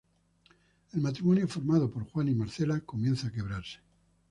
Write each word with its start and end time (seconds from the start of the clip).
El 0.93 0.99
matrimonio 0.99 1.47
formado 1.47 1.91
por 1.91 2.05
Juan 2.09 2.27
y 2.27 2.33
Marcela 2.33 2.79
comienza 2.79 3.27
a 3.27 3.31
quebrarse. 3.31 3.81